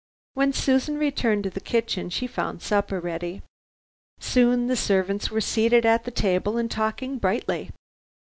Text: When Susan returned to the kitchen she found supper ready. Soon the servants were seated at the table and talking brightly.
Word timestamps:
When 0.33 0.51
Susan 0.51 0.97
returned 0.97 1.43
to 1.43 1.51
the 1.51 1.59
kitchen 1.59 2.09
she 2.09 2.25
found 2.25 2.63
supper 2.63 2.99
ready. 2.99 3.43
Soon 4.19 4.65
the 4.65 4.75
servants 4.75 5.29
were 5.29 5.41
seated 5.41 5.85
at 5.85 6.05
the 6.05 6.09
table 6.09 6.57
and 6.57 6.71
talking 6.71 7.19
brightly. 7.19 7.69